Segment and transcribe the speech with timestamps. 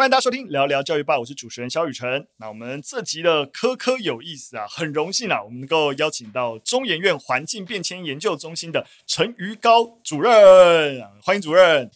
[0.00, 2.26] 欢迎大家收听聊聊教育吧，我是主持人萧宇辰。
[2.38, 11.90] 那我们这集的科科有意思啊，很荣幸啊，我们能够邀请到中研院环境变迁研究中心的陈瑜高主任，欢迎主任。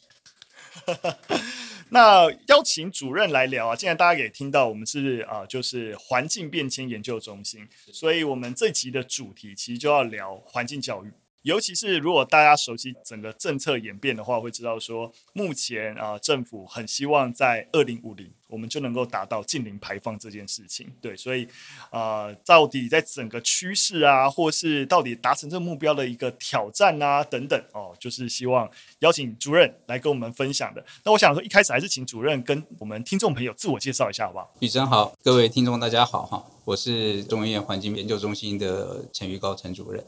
[1.89, 11.11] 那邀请主任来聊啊，既然大家也听到我们是啊、就是环境变迁研究中心，所以我们这集的主题其实就要聊环境教育。
[11.45, 20.91] 尤其是如果大家熟悉整个政策演变的话，会知道说，目前啊、政府很希望在二零五零，我们就能够达到净零排放这件事情。
[21.03, 21.47] 对，所以
[21.91, 28.67] 啊、到底在整个趋势啊，或是到底达成这个目标的一个挑战啊等等哦，就是希望
[29.01, 30.83] 邀请主任来跟我们分享的。
[31.05, 34.51] 那我想说，一开始还是请主任跟我们听众朋友自我介绍一下，好不好？
[34.61, 40.03] 宇辰好，各位听众大家好哈，我是中研院环境研究中心的陈玉高陈主任。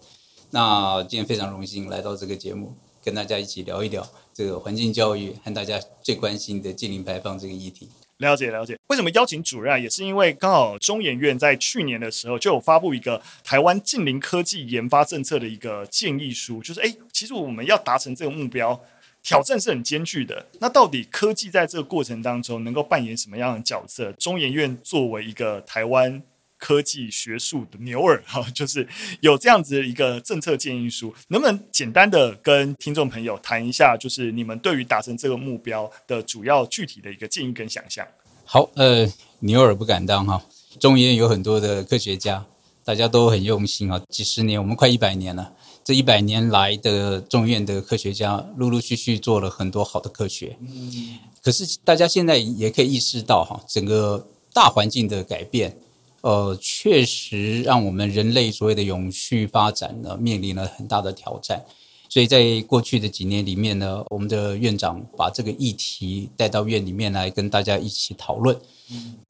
[0.51, 7.89] 那今天非常荣幸来到这个节目，跟大家一起聊一聊这个环境教育和大家最关心的近零排放这个议题。
[8.19, 9.83] 了解了解，为什么邀请主任？
[9.83, 18.81] 也是因为刚好中研院在去年的时候就有发布一个台湾近零科技研发政策的一个建议书，就是诶，其实我们要达成这个目标，
[19.23, 20.47] 挑战是很艰巨的。
[20.61, 24.11] 那到底科技在这个过程当中能够扮演什么样的角色？
[24.13, 26.23] 中研院作为一个台湾。
[26.59, 28.87] 科技学术的牛耳 哈，就是
[29.21, 38.07] 有这样子的一个政策建议书，能不能简单的跟听众朋友谈一下，就是你们对于达成这个目标的主要具体的一个建议跟想象？
[38.45, 39.07] 好，呃，
[39.41, 40.43] 牛耳不敢当哈，
[40.81, 42.47] 中研院有很多的科学家，
[42.85, 45.53] 大家都很用心啊，几十年，我们快一百年了，
[45.85, 55.77] 这一百年来的中研院的科学家陆陆续续做了很多好的科学，嗯，可是大家现在也可以意识到哈，整个大环境的改变。
[56.27, 61.65] 呃，确实让我们人类所谓的永续发展呢，面临了很大的挑战。
[62.09, 68.59] 所以在过去的几年里面呢，我们的院长把这个议题带到院里面来跟大家一起讨论，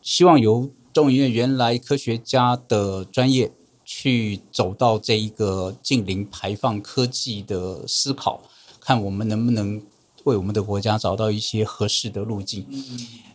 [0.01, 3.53] 希望由中研院原来科学家的专业
[3.85, 8.41] 去走到这一个近零排放科技的思考，
[8.81, 9.83] 看我们能不能。
[10.27, 12.67] 为我们的国家找到一些合适的路径，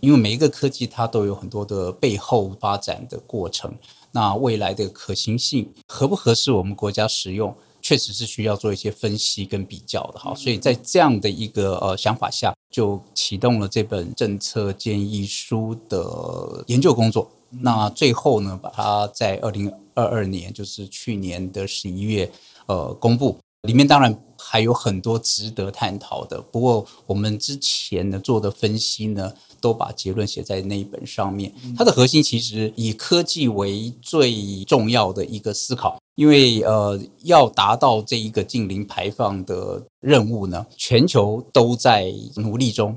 [0.02, 3.74] 因为每一个科技它都有很多的背后发展的过程，
[4.12, 10.36] 那未来的可行性合不合适我们国家使用，确实是需要做一些分析跟比较的哈。
[10.36, 17.32] 所以在这样的一个呃想法下，就启动了这本政策建议书的研究工作。
[17.50, 22.30] 那最后呢，把它在二零二二年，就是去年的十一月，
[22.66, 23.38] 呃，公布。
[23.68, 24.12] 里面当然
[24.52, 31.54] 还有很多值得探讨的，不过我们之前呢做的分析呢，都把结论写在那一本上面。
[31.78, 42.94] 它的核心其实以科技为最重要的一个思考，因为呃要达到这一个近零排放的任务呢，全球都在努力中。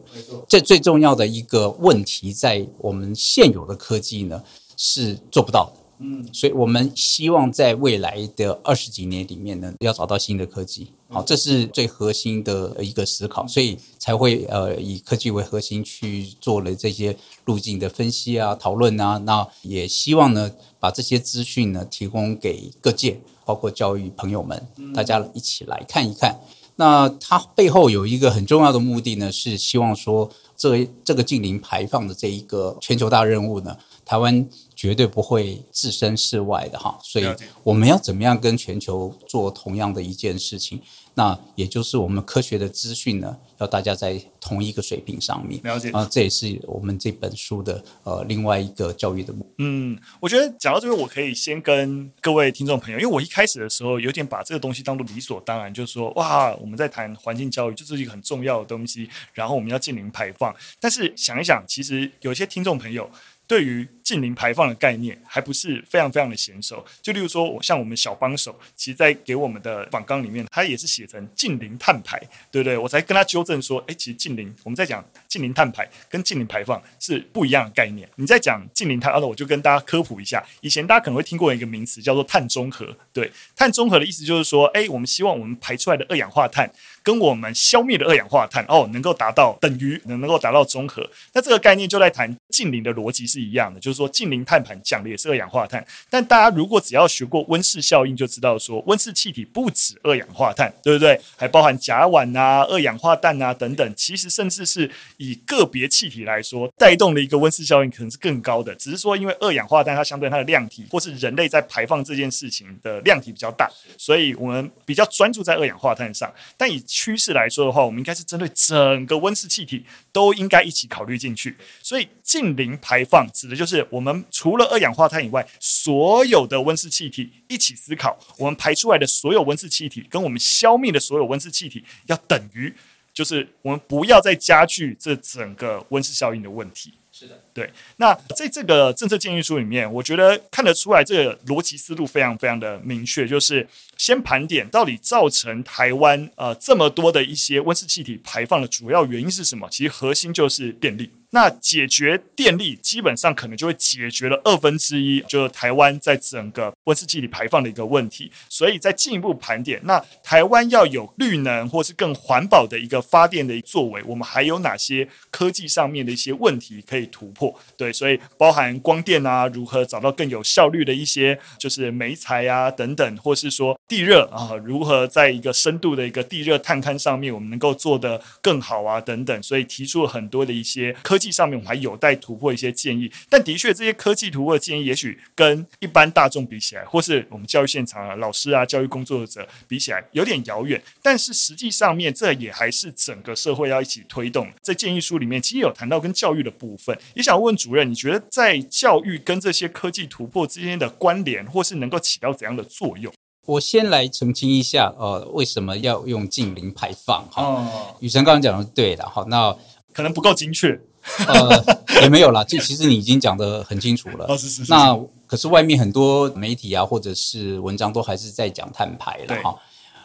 [0.48, 4.42] 这最重要的一个问题，在我们现有的科技呢
[4.76, 5.83] 是做不到的。
[5.98, 20.50] 嗯，所以我们希望在未来的二十几年里面呢，要找到新的科技，好，这是最核心的一个思考，所以才会呃以科技为核心去做了这些路径的分析啊、讨论啊，那也希望呢
[20.80, 26.36] 把这些资讯呢提供给各界，包括教育朋友们，大家一起来看一看。
[26.76, 34.46] 那它背后有一个很重要的目的呢，是希望说这这个近零排放的这一个全球大任务呢，台湾。
[34.74, 37.26] 绝对不会置身事外的哈，所以
[37.62, 40.80] 我们要怎么样跟全球做同样的一件事情？
[41.16, 45.62] 那也就是我们科学的资讯呢，要大家在同一个水平上面。
[45.62, 49.54] 了解啊，这也是我们这本书的呃另外一个教育的目的。
[49.58, 60.52] 嗯，我觉得讲到这边，我可以先跟各位听众朋友，因为我一开始的时候有点把这个东西当做理所当然，就是说哇，我们在谈环境教育，就是一个很重要的东西，然后我们要净零排放。
[60.80, 63.08] 但是想一想，其实有些听众朋友。
[63.46, 72.18] 对于近零排放的概念还不是非常非常的娴熟，就例如说，我像我们小帮手，其实，在给我们的访纲里面，他也是写成近零碳排，
[72.50, 72.76] 对不对？
[72.76, 78.08] 我才跟他纠正说，哎，其实近零，我们在讲近零碳排跟近零排放是不一样的概念。
[78.16, 86.70] 你在讲近零碳，那我就跟大家科普一下，以前大家可能会听过一个名词叫做碳中和，对，碳中和的意思就是说，哎，我们希望我们排出来的二氧化碳。
[87.04, 95.86] 跟我们消灭的二氧化碳哦，能够达到等于能能够达到中和，那这个概念就在谈净零的逻辑是一样的，就是说净零碳盘讲的也是二氧化碳。
[96.08, 101.20] 但大家如果只要学过温室效应，就知道说温室气体不止二氧化碳，对不对？
[101.36, 103.94] 还包含甲烷啊、二氧化氮啊等等。
[103.94, 108.74] 其实甚至是以个别气体来说，带动的一个温室效应可能是更高的。
[108.76, 116.32] 只是说因为二氧化碳它相对它的量体，或是人类在排放这件事情的量体比较大，所以我们比较专注在二氧化碳上。
[116.56, 121.56] 但以趋势来说的话，我们应该是针对整个温室气体都应该一起考虑进去。
[121.82, 132.72] 所以近零排放指的就是我们除了二氧化碳以外，所有的温室气体一起思考，我们排出来的所有温室气体跟我们消灭的所有温室气体要等于，
[133.12, 136.94] 就是我们不要再加剧这整个温室效应的问题。
[137.10, 137.70] 是的，对。
[137.96, 143.66] 那在这个政策建议书里面，我觉得看得出来，这个逻辑思路非常非常的明确，就是
[143.96, 149.68] 先盘点到底造成台湾呃这么多的一些温室气体排放的主要原因是什么？
[149.70, 151.10] 其实核心就是电力。
[151.30, 158.30] 那解决电力，基本上可能就会解决了二分之一，就是台湾在整个温室气体排放的一个问题。
[158.48, 167.43] 所以再进一步盘点，那台湾要有绿能或是更环保的一个发电的作为，我们还有哪些科技上面的一些问题可以突破？
[167.76, 179.42] 对，所以包含光电啊，如何找到更有效率的一些就是煤材啊等等，或是说地热啊，如何在一个深度的一个地热探勘上面，我们能够做得更好啊等等。
[179.42, 181.34] 所以提出了很多的一些科技。
[181.34, 190.80] 上面我们还有待突破一些建议，但的确这些科技突破的建议，也许跟一般大众比起来，或是我们教育现场啊、老师啊、教育工作者比起来，有点遥远。
[191.02, 194.48] 但是实际上面，这也还是整个社会要一起推动。
[194.62, 196.96] 在建议书里面，其实有谈到跟教育的部分。
[197.14, 203.12] 也想问主任，你觉得在教育跟这些科技突破之间的关联，或是能够起到怎样的作用？
[203.46, 207.28] 我先来澄清一下，呃，为什么要用近零排放？
[207.30, 209.54] 哈、哦，宇辰刚刚讲的对的，哈，那
[209.92, 210.80] 可能不够精确。
[211.28, 211.62] 呃，
[212.00, 214.24] 也没有啦，这其实你已经讲的很清楚了。
[214.26, 214.72] 哦，是是是。
[214.72, 219.54] 那可是外面很多媒体啊，或者是文章都还是在讲碳排了哈。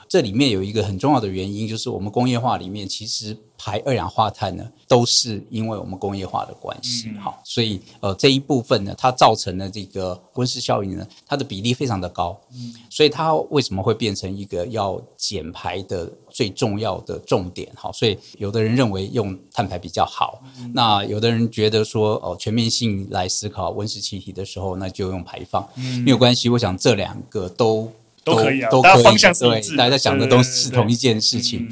[0.10, 7.12] 这里面有一个很重要的原因，就是我们工业化里面其实排二氧化碳呢，都是因为我们工业化的关系。
[7.20, 12.36] 好、嗯，所以呃这一部分呢，它造成的这个温室效应呢，它的比例非常的高。
[12.52, 17.72] 嗯，所以它为什么会变成一个要减排的最重要的重点？
[17.76, 26.50] 好，所以有的人认为用碳排比较好，嗯、那有的人觉得说哦，全面性来思考温室气体的时候，那就用排放，嗯、没有关系。
[26.50, 27.88] 我想这两个都。
[28.30, 31.70] 都可以啊，都可以，大家方向是一致，对，大家想的都是同一件事情。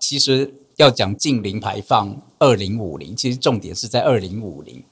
[0.00, 4.82] 其实要讲近零排放，二零五零，其实重点是在二零五零。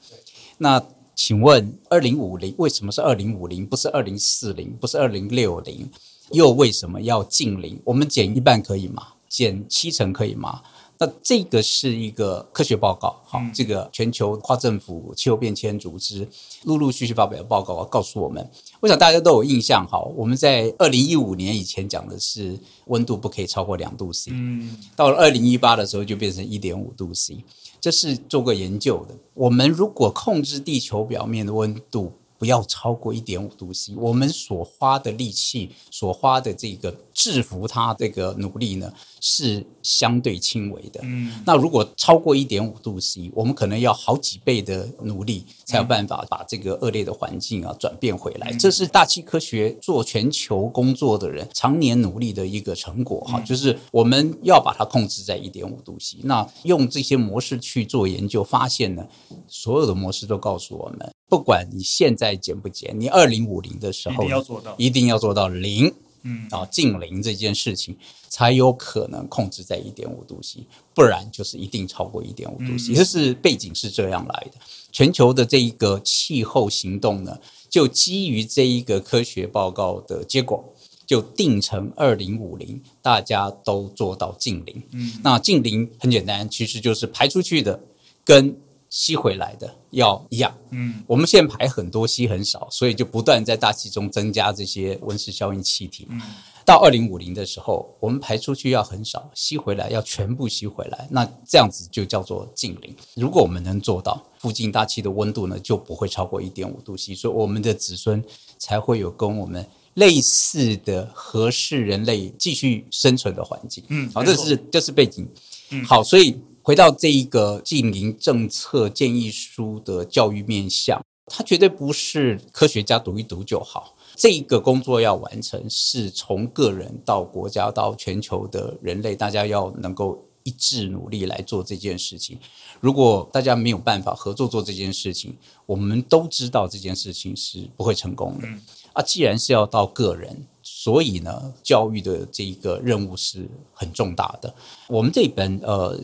[0.57, 0.83] 那
[1.15, 5.89] 请问，二零五零为什么是二零五零，不是二零四零，不是二零六零？
[6.31, 7.79] 又为什么要近零？
[7.85, 9.13] 我们减一半可以吗？
[9.29, 10.61] 减七成可以吗？
[10.99, 16.27] 那这个是一个科学报告，好，这个全球跨政府气候变迁组织
[16.63, 18.49] 陆陆续续发表的报告告诉我们，
[18.79, 27.43] 我想大家都有印象，好，我们在二零一五年以前讲的是温度不可以超过两度 C，嗯，到了二零一八的时候就变成一点五度 C，
[27.79, 29.15] 这是做过研究的。
[29.33, 40.99] 我们如果控制地球表面的温度，不要超过一点五度 C，我们所花的力气、所花的这个制服它这个努力呢，是相对轻微的。
[41.03, 48.53] 嗯，那如果超过一点五度 C，我们可能要好几倍的努力，才有办法把这个恶劣的环境啊转变回来。
[48.53, 56.17] 这是大气科学做全球工作的人常年努力的一个成果哈，就是我们要把它控制在一点五度 C。
[56.23, 59.07] 那用这些模式去做研究，发现呢，
[59.47, 61.11] 所有的模式都告诉我们。
[61.29, 65.93] 不管你现在减不减，你二零五零的时候一定要做到，一定要做到零，
[66.23, 67.97] 嗯啊，近零这件事情
[68.29, 72.93] 才有可能控制在一点五度 C，不然就是一定超过一点五度 C。
[72.93, 74.57] 这是背景是这样来的。
[74.89, 77.37] 全球的这一个气候行动呢，
[77.69, 80.73] 就基于这一个科学报告的结果，
[81.05, 84.81] 就定成二零五零，大家都做到近零。
[84.93, 87.81] 嗯，那近零很简单，其实就是排出去的
[88.23, 88.55] 跟。
[88.89, 96.07] 吸回来的要一样，嗯，我们现在排很多，吸很少，所以就不断在大气中增加这些温室效应气体。
[96.09, 96.21] 嗯，
[96.65, 102.95] 到二零五零的时候，我们排出去要很少，吸回来要全部吸回来，那这样子就叫做净零。
[103.15, 108.23] 如果我们能做到，附近大气的温度呢就不会超过一点五度 C，所以我们的子孙
[108.57, 113.83] 才会有跟我们类似的合适人类继续生存的环境。
[113.89, 115.27] 嗯，好，这是这是背景。
[115.71, 116.39] 嗯，好，所以。
[116.67, 123.95] 回到这一个净零政策建议书的教育面向，它绝对不是科学家读一读就好。
[124.17, 132.37] 这一个工作要完成，是从个人到国家到全球的人类，大家要能够一致努力来做这件事情。
[132.81, 138.47] 如果大家没有办法合作做这件事情，我们都知道这件事情是不会成功的。
[138.91, 144.53] 啊，既然是要到个人，所以呢，教育的这一个任务是很重大的。
[144.89, 145.97] 我们这本呃。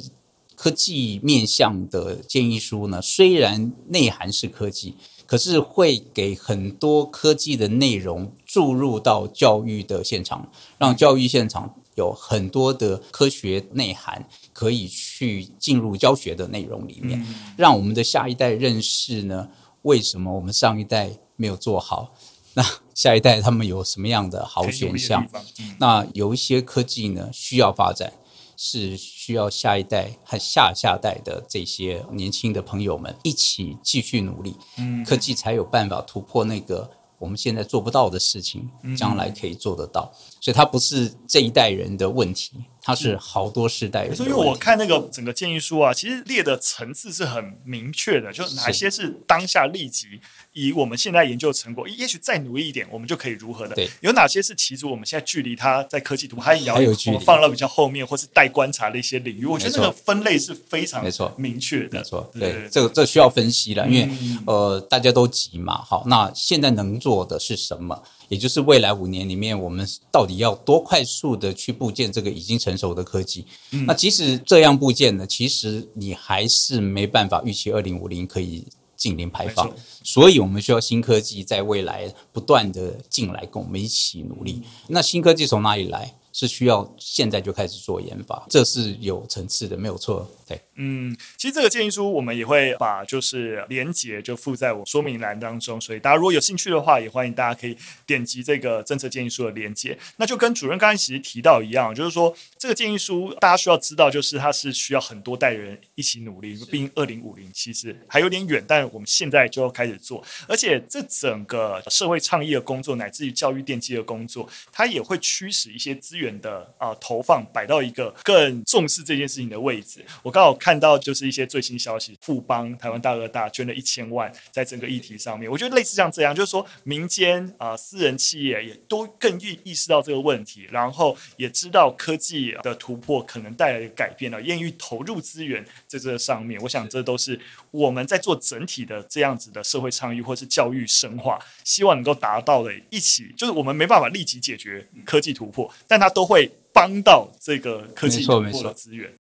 [0.64, 19.50] 科技面向的建议书呢，虽然内涵是科技，可是会给很多科技的内容注入到教育的现场，让教育现场有很多的科学内涵可以去进入教学的内容里面，嗯、让我们的下一代认识呢，
[19.82, 22.14] 为什么我们上一代没有做好？
[22.56, 22.64] 那
[22.96, 25.28] 下一代他们有什么样的好选项？
[25.60, 28.14] 嗯、那有一些科技呢，需要发展。
[28.56, 40.12] 是需要下一代和下下代的这些年轻的朋友们一起继续努力，嗯，科技才有办法突破那个我们现在做不到的事情，将来可以做得到。
[40.44, 42.52] 所以它不是这一代人的问题。
[42.86, 50.20] 它是好多世代人，所以我看那个整个建议书啊，其实列的层次是很明确的，就哪些是当下立即
[50.52, 53.74] 以我们现在研究成果，也许再努力一点，我们就可以如何的。
[53.74, 62.00] 对，有哪些是其实我们现在距离它在科技图还遥远，我们放到比较后面或是待观察的一些领域，我觉得这个分类是非常没错明确的。
[62.00, 64.10] 没错，对，这个这需要分析了，因为
[64.46, 65.82] 呃大家都急嘛。
[65.82, 68.04] 好，那现在能做的是什么？
[68.30, 73.46] 也就是未来五年里面，我们到底要多快速的去布建这个已经成熟的科技？
[73.72, 78.66] 嗯、那即使这样部件呢，其实你还是没办法预期二零五零可以
[78.96, 79.72] 净零排放。
[80.04, 84.62] 所以我们需要新科技在未来不断的进来，跟我们一起努力。
[84.88, 86.16] 那新科技从哪里来？
[86.36, 90.28] 是需要现在就开始做研发，这是有层次的，没有错。
[90.54, 99.98] 对，嗯，其实这个建议书我们也会把就是连接就附在我说明栏当中，所以大家如果有兴趣的话，也欢迎大家可以点击这个政策建议书的连接。
[100.18, 116.34] 那就跟主任刚才其实提到一样，就是说这个建议书大家需要知道，就是它是需要很多代人一起努力，毕竟二零五零其实还有点远，但我们现在就要开始做，而且这整个社会倡议的工作，乃至于教育奠基的工作，它也会驱使一些资源。
[116.44, 120.04] 的啊，投放摆到一个更重视这件事情的位置。
[120.24, 125.52] 我刚好看到就是一些最新消息，富邦台湾大哥大捐了一千万在整个议题上面。
[125.52, 136.62] 我觉得类似像这样，就是说民间啊，私人企业也都更意意识到这个问题，然后也知道科技的突破可能带来的改变了，愿意投入资源在这上面。
[136.62, 137.38] 我想这都是
[137.72, 146.14] 我们在做整体的这样子的社会倡议或是教育深化，希望能够达到的一起，就是我们没办法立即解决科技突破，但它。
[146.14, 149.12] 都会帮到这个科技突破的资源，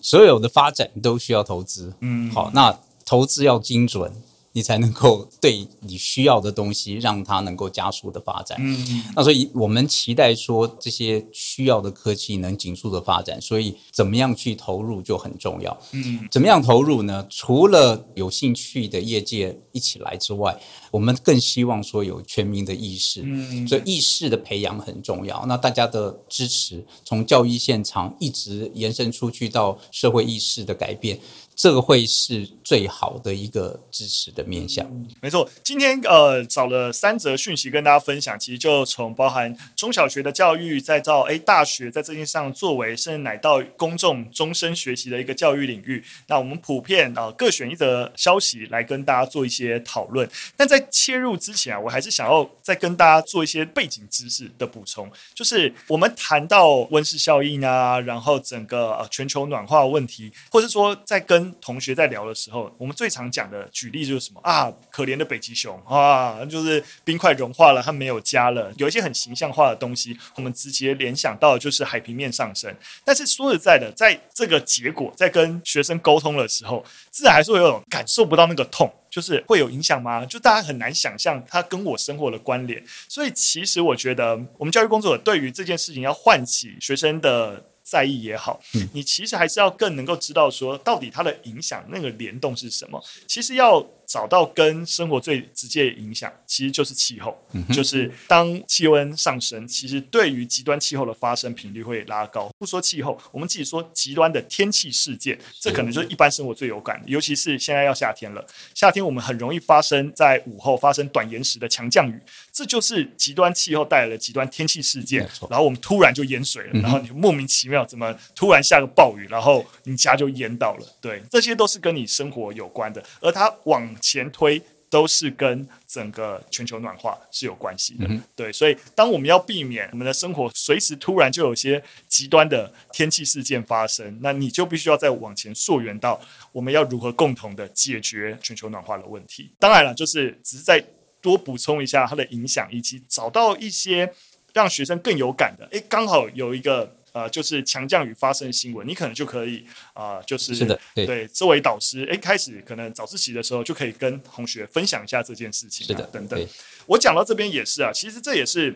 [0.00, 1.92] 所有的发展都需要投资。
[2.00, 4.12] 嗯，好，那投资要精准。
[4.52, 8.58] 你才能够对你需要的东西，让它能够加速的发展。
[8.60, 15.78] 嗯，那所以我们期待说这些需要的科技能紧速的发展，所以怎么样去投入就很重要。
[15.92, 17.26] 嗯，怎么样投入呢？
[17.30, 23.22] 除了有兴趣的业界一起来之外，我们更希望说有全民的意识。
[23.24, 25.46] 嗯，所以意识的培养很重要。
[25.46, 31.18] 那大家的支持，从教育现场一直延伸出去到社会意识的改变。
[31.62, 34.84] 这个会是最好的一个支持的面向。
[35.20, 46.02] 没错，今天呃找了三则讯息跟大家分享，其实就从包含中小学的教育，再到哎大学在这件事上作为，甚至乃到公众终身学习的一个教育领域。
[46.26, 50.28] 那我们普遍啊、各选一则消息来跟大家做一些讨论。
[50.56, 64.72] 但在切入之前啊，我还是想要再跟大家做一些背景知识的补充，就是我们谈到温室效应啊，然后整个呃全球暖化问题，或者说在跟同学在聊的时候，我们最常讲的举例就是什么啊？
[64.90, 68.72] 可怜的北极熊啊，就是冰块融化了，它没有家了。
[68.76, 72.74] 有一些很形象化的东西，我们直接联想到就是海平面上升。
[73.04, 80.24] 但是说实在的，在这个结果在跟学生沟通的时候，自然还是会有感受不到那个痛，就是会有影响吗？
[80.26, 82.82] 就大家很难想象它跟我生活的关联。
[83.08, 87.64] 所以其实我觉得，我们教育工作者对于这件事情要唤起学生的。
[87.82, 88.60] 在意也好，
[88.92, 93.02] 你其实还是要更能够知道说，到底它的影响那个联动是什么。
[93.26, 93.86] 其实要。
[94.04, 102.50] 找到跟生活最直接的影响，其实就是气候，嗯、就是当气温上升，其实对于极端气候的发生频率会拉高。
[102.58, 107.08] 不说气候，我们自己说极端的天气事件，这可能就是一般生活最有感的。
[107.08, 112.20] 尤其是现在要夏天了，夏天我们很容易发生在午后发生短延时的强降雨，
[112.52, 115.26] 这就是极端气候带来的极端天气事件。
[115.48, 120.86] 然后我们突然就淹水了，嗯、然后你莫名其妙怎么突然下个暴雨，然后你家就淹到了。
[121.00, 136.20] 对，这些都是跟你生活有关的，而它往前推都是跟整个全球暖化是有关系的，嗯、对，所以当我们要避免我们的生活随时突然就有些极端的天气事件发生，那你就必须要再往前溯源到
[136.52, 139.50] 我们要如何共同的解决全球暖化的问题。
[139.58, 140.84] 当然了，就是只是再
[141.22, 144.12] 多补充一下它的影响，以及找到一些
[144.52, 145.66] 让学生更有感的。
[145.70, 146.98] 诶，刚好有一个。
[147.14, 149.62] 呃，就是强降雨发生的新闻，你可能就可以
[149.92, 156.40] 啊、呃，就是是的，对，对，作为导师，诶，开始可能早自习的时候就可以跟同学分享一下这件事情、啊，是的，等等。
[156.40, 156.48] 对
[156.86, 158.74] 我讲到这边也是啊，其实这也是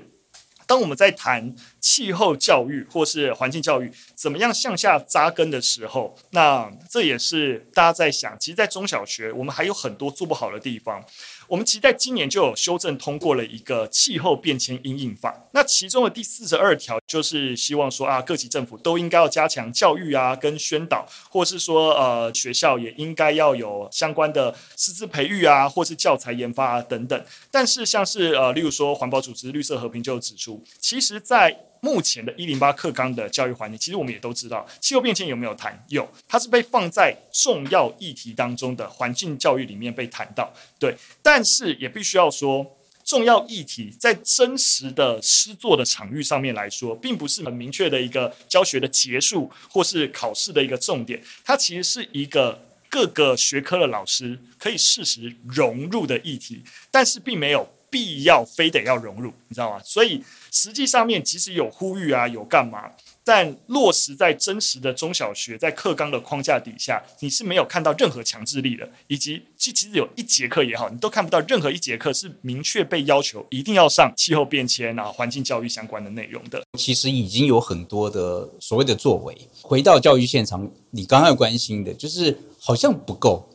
[0.66, 11.02] 当我们在谈气候教育或是环境教育怎么样向下扎根的时候，那这也是大家在想，其实，在中小学我们还有很多做不好的地方。
[11.48, 27.24] 我们其实在今年就有修正通过了一个气候变迁因应法，那其中的第四十二条就是希望说啊，各级政府都应该要加强教育啊，跟宣导，或是说呃，学校也应该要有相关的师资培育啊，或是教材研发啊等等。
[27.50, 35.80] 但是像是呃，例如说环保组织绿色和平就指出，其实，在目前的一零八课纲的教育环境，其实我们也都知道，气候变迁有没有谈？
[35.88, 40.52] 有，它是被放在重要议题当中的环境教育里面被谈到。
[40.80, 42.66] 对，但是也必须要说，
[43.04, 59.80] 重要议题在真实的诗作的场域上面来说，并不是很明确的一个教学的结束或是考试的一个重点，它其实是一个各个学科的老师可以适时融入的议题，但是并没有必要非得要融入，你知道吗？
[59.84, 60.22] 所以。
[60.52, 62.90] 实际上面即使有呼吁啊，有干嘛，
[63.22, 76.62] 但落实在真实的中小学，在课纲的框架底下，你是没有看到任何强制力的，以及其实有一节课也好，你都看不到任何一节课是明确被要求一定要上气候变迁啊、环境教育相关的内容的。
[76.78, 79.36] 其实已经有很多的所谓的作为。
[79.60, 83.46] 回到教育现场，你刚刚关心的就是好像不够。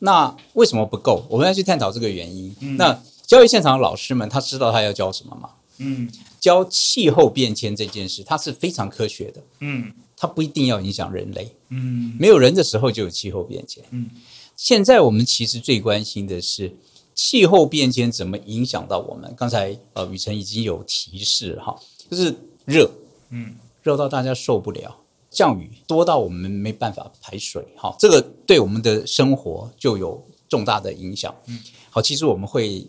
[0.00, 1.24] 那为什么不够？
[1.30, 2.52] 我们要去探讨这个原因。
[2.60, 5.50] 嗯、那教育现场的老师们，他知道他要教什么吗？
[5.78, 9.42] 嗯，教气候变迁这件事，它是非常科学的。
[9.60, 11.54] 嗯，它不一定要影响人类。
[11.68, 13.84] 嗯，没有人的时候就有气候变迁。
[13.90, 14.08] 嗯，
[14.56, 16.74] 现在我们其实最关心的是
[17.14, 19.34] 气候变迁怎么影响到我们。
[19.36, 21.76] 刚才呃，雨辰已经有提示哈，
[22.08, 22.90] 就是热，
[23.28, 24.96] 嗯，热到大家受不了，
[25.28, 31.34] 降雨多到我们没办法排水，哈，这个对我们的生活就有重大的影响。
[31.48, 31.58] 嗯，
[31.90, 32.86] 好，其实我们会。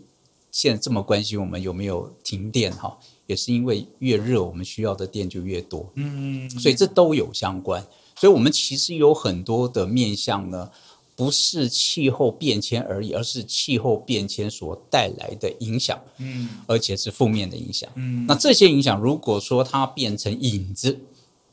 [0.58, 2.98] 现在这么关心我们有没有停电哈，
[3.28, 7.80] 也是因为越热我们需要的电就越多，嗯，所以这都有相关。
[8.16, 10.72] 所以，我们其实有很多的面向呢，
[11.16, 18.26] 不是气候变迁而已，而是气候变迁所带来的影响，嗯，而且是负面的影响，嗯。
[18.26, 21.00] 那这些影响，如果说它变成影子，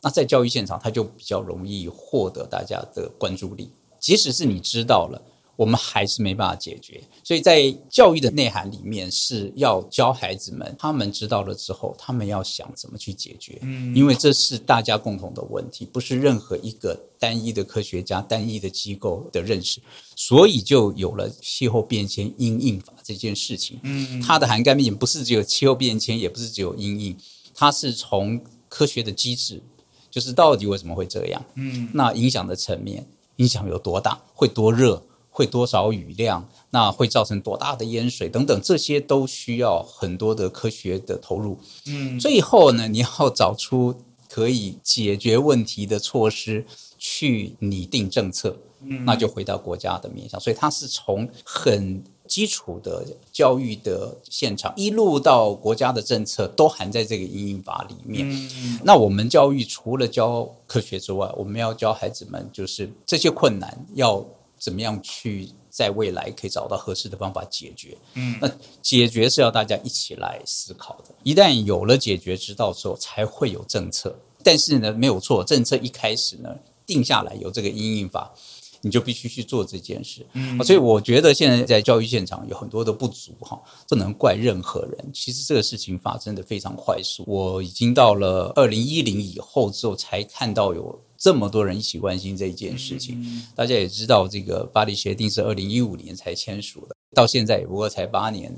[0.01, 3.69] 那在教育现场，它就比较容易获得大家的关注力，
[4.01, 5.21] 即使是你知道了。
[5.57, 19.81] 我们还是没办法解决，所以在教育的内涵里面是要教孩子们，他们知道了之后，他们要想怎么去解决，嗯，因为这是大家共同的问题，不是任何一个单一的科学家、单一的机构的认识，
[20.17, 27.17] 所以就有了气候变迁因应法这件事情，嗯，它的涵盖面不是只有气候变迁，也不是只有因应，
[27.55, 29.63] 它是从科学的机制，
[30.11, 35.01] 就是到底为什么会这样，嗯，那影响的层面，影响有多大，会多热。
[35.35, 36.49] 会多少雨量？
[36.71, 41.59] 那会造成多大的淹水等等，这些都需要很多的科学的投入。
[41.87, 43.95] 嗯，最后呢，你要找出
[44.29, 46.65] 可以解决问题的措施，
[46.99, 48.57] 去拟定政策。
[48.81, 58.29] 嗯，那就回到国家的面向，所以它是从很基础的教育的现场，一路到国家的政策，都含在这个阴影法里面。
[58.31, 64.25] 嗯，那我们教育除了教科学之外，我们要教孩子们，就是这些困难要。
[64.65, 67.95] 怎么样去在未来可以找到合适的方法解决？
[68.15, 68.51] 嗯，那
[68.81, 71.15] 解决是要大家一起来思考的。
[71.23, 74.17] 一旦有了解决之道之后，才会有政策。
[74.43, 76.49] 但是呢，没有错，政策一开始呢
[76.87, 78.33] 定下来有这个因应法，
[78.81, 80.27] 你就必须去做这件事。
[80.33, 85.11] 嗯，所以我觉得现在在教育现场有很多的不足哈，不能怪任何人。
[85.13, 90.99] 其实这个事情发生的非常快速，我已经到了二零一零以后之后才看到有。
[91.25, 98.55] 这么多人一起关心这一件事情，大家也知道，这个巴黎协定是二零一五年才签署的，到现在也不过才八年。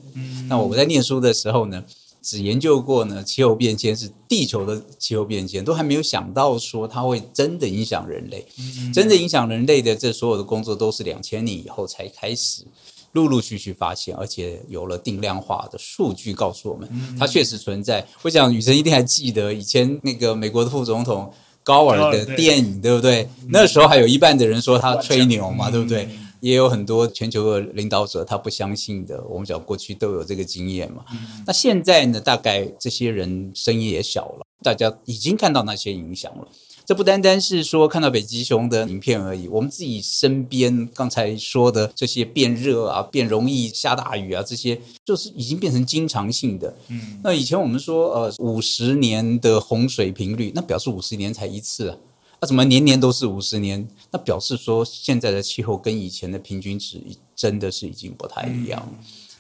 [0.49, 1.85] 那我在念书的时候呢，
[2.21, 8.45] 只研究过呢气候变迁是地球的气候变迁，都还没有想到说它会真的影响人类。
[8.93, 12.65] 真的影响人类的这所有的工作，都是两千年以后才开始
[13.13, 18.05] 陆陆续续发现，而且有了定量化的数据告诉我们，它确实存在。
[18.23, 21.33] 我想雨辰一定还记得以前那个美国的副总统。
[21.67, 23.29] 高尔的电影，对不对？
[23.49, 26.09] 那时候还有一半的人说他吹牛嘛，对不对？
[26.39, 29.21] 也有很多全球的领导者他不相信的。
[29.25, 31.03] 我们讲过去都有这个经验嘛。
[31.45, 32.21] 那现在呢？
[32.21, 36.47] 大概这些人声音也小了，大家已经看到那些影响了。
[36.87, 46.73] 这不单单是说看到北极熊的影片而已，我们自己身边刚才说的这些变热啊、变容易下大雨啊，这些就是已经变成经常性的。
[46.87, 51.97] 嗯，那以前我们说呃五十年的洪水频率，那表示五十年才一次啊，
[52.41, 53.89] 那怎么年年都是五十年？
[54.13, 57.03] 那表示说现在的气候跟以前的平均值
[57.35, 58.89] 真的是已经不太一样。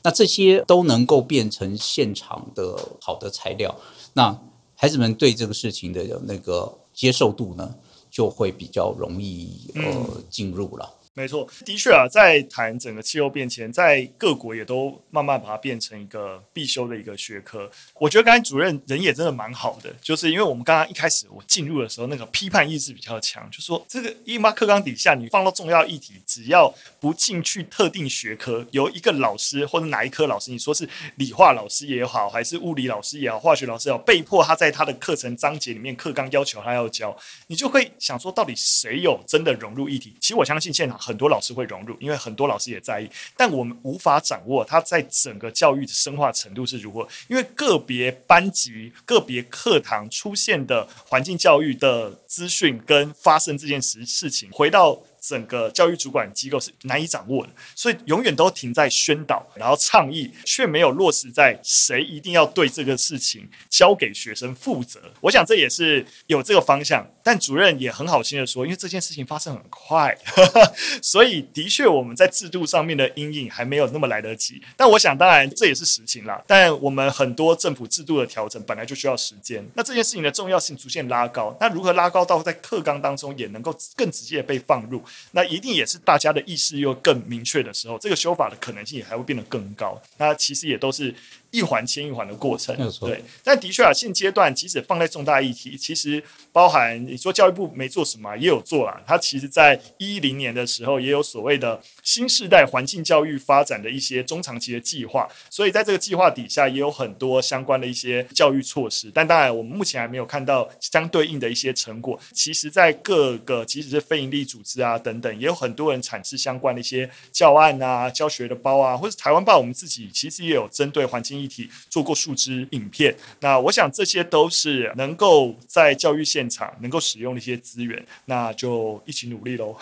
[0.02, 3.72] 那这些都能够变成现场的好的材料，
[4.14, 4.36] 那
[4.74, 7.72] 孩子们对这个事情的那个接受度呢，
[8.10, 10.92] 就会比较容易呃进入了。
[11.18, 17.70] 没错，的确啊，在谈整个气候变迁，在各国也都慢慢把它变成一个必修的一个学科。
[17.94, 40.14] 我觉得刚才主任人也真的蛮好的，就是因为我们刚刚一开始我进入的时候，那个批判意识比较强，就说这个一八课纲底下，你放到重要议题，只要不进去特定学科，由一个老师或者哪一科老师，你说是理化老师也好，还是物理老师也好，化学老师也好，被迫他在他的课程章节里面课纲要求他要教，你就会想说，到底谁有真的融入议题？
[40.20, 41.00] 其实我相信现场。
[41.06, 55.00] 很多老师会融入，因为很多老师也在意，但我们无法掌握他在整个教育的深化程度是如何，因为个别班级、个别课堂出现的环境教育的资讯跟发生这件事事情，回到。
[55.18, 65.00] 整个教育主管机构是难以掌握的，所以永远都停在宣导，然后倡议，却没有落实在谁一定要对这个事情交给学生负责。
[65.22, 74.62] 我想这也是有这个方向，但主任也很好心的说，因为这件事情发生很快，呵呵，所以的确我们在制度上面的阴影还没有那么来得及。
[74.76, 76.40] 但我想，当然这也是实情啦。
[76.46, 85.02] 但我们很多政府制度的调整本来就需要时间，那这件事情的重要性逐渐拉高，那如何拉高到在课纲当中也能够更直接的被放入？
[85.32, 90.00] 那一定也是大家的意识又更明确的时候，这个修法的可能性也还会变得更高。
[90.18, 91.12] 那其实也都是。
[91.50, 93.22] 一环牵一环的过程，对。
[93.42, 99.00] 但的确啊，现阶段即使放在重大议题，其实包含你说教育部没做什么，也有做了。
[99.06, 105.28] 它其实在一零年的时候，也有所谓的新世代环境教育发展的一些中长期的计划。
[105.48, 109.10] 所以在这个计划底下，也有很多相关的一些教育措施。
[109.14, 112.18] 但当然，我们目前还没有看到相对应的一些成果。
[112.34, 121.35] 其实，在各个即使是非营利组织啊等等，也有很多人产生相关的一些教案啊、教学的包啊，或者台湾报，我们自己其实也有针对环境。
[121.38, 129.76] 一体做过数支影片，那我想这些都是能够在教育现场能够使用的一些资源，那就一起努力喽！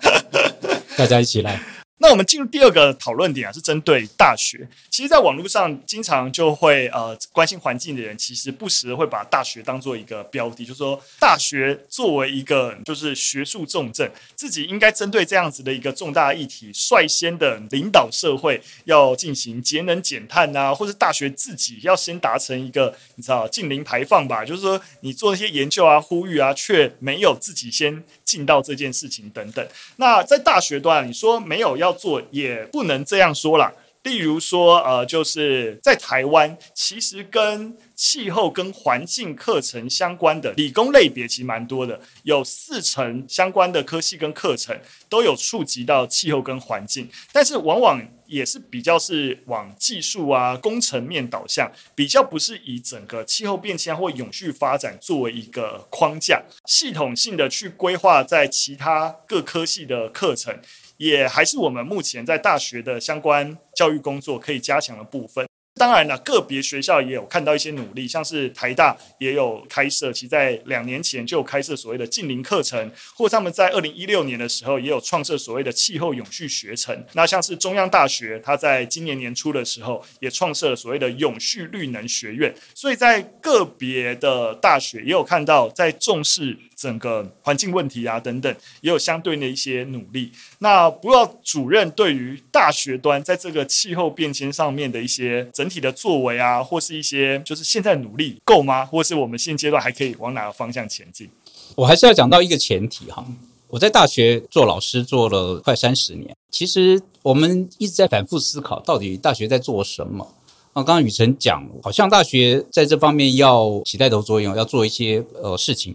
[0.96, 1.60] 大家一起来。
[1.98, 4.68] 那我们进入第二个讨论点啊，是针对大学。
[4.90, 29.66] 其实，在网络上经常就会呃关心环境的人，其实不时会把大学当做一个标的，就是说大学作为一个就是学术重镇，自己应该针对这样子的一个重大议题，率先的领导社会要进行节能减碳啊，或者大学自己要先达成一个你知道近零排放吧，就是说你做一些研究啊、呼吁啊，却没有自己先进到这件事情等等。
[29.96, 31.85] 那在大学端，你说没有要。
[31.86, 33.72] 要做也不能这样说啦。
[34.02, 60.56] 例如说，呃，就是在台湾，其实跟气候跟环境课程相关的理工类别其实蛮多的，有四成相关的科系跟课程都有触及到气候跟环境，但是往往也是比较是往技术啊、工程面导向，比较不是以整个气候变迁或永续发展作为一个框架，系统性的去规划在其他各科系的课程。
[60.98, 65.46] 也还是我们目前在大学的相关教育工作可以加强的部分。
[65.78, 77.04] 当然了，个别学校也有看到一些努力，像是台大也有开设，其在两年前就有开设所谓的近邻课程，或他们在二零一六年的时候也有创设所谓的气候永续学程。
[77.12, 82.54] 那像是中央大学，它在今年年初的时候也创设了所谓的永续绿能学院。
[82.74, 86.56] 所以在个别的大学也有看到在重视。
[86.76, 90.30] 整个环境问题啊，等等，也有相对的一些努力。
[90.58, 98.84] 那不知道主任对于大学端在这个气候变迁上面的一些整体的作为啊，或是一些就是现在努力够吗？
[98.86, 101.28] 或是我们现阶段还可以往哪个方向前进？
[101.74, 103.26] 我还是要讲到一个前提哈，
[103.68, 110.24] 我在大学做老师做了快三十年，其实我们一直在反复思考，到底大学在做什么？
[110.72, 115.94] 啊，刚刚宇程讲，好像大学在这方面要起带头作用，要做一些呃事情。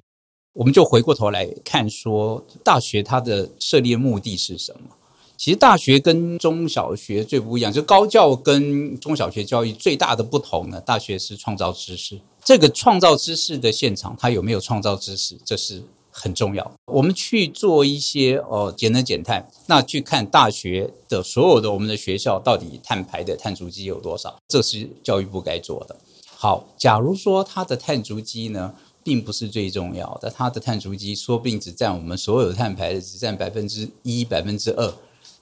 [0.53, 4.95] 我们就回过头来看，说大学它的设立目的是什么？
[5.37, 12.19] 其实大学跟中小学最不一样，就高教跟中小学教育最大的不同呢，大学是创造知识。
[12.43, 16.71] 这个创造知识的现场，它有没有创造知识，这是很重要。
[16.85, 25.95] 我们去做一些呃节能减碳，那去看大学的所有的我们的学校到底碳排的碳足迹有多少，这是教育部该做的。
[26.35, 28.75] 好，假如说它的碳足迹呢？
[29.03, 34.93] 并不是最重要的，它的碳足迹说不定只占我们所有碳排的只占百分之一、百分之二。